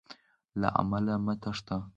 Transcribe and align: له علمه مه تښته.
له 0.59 0.67
علمه 0.79 1.15
مه 1.25 1.33
تښته. 1.41 1.77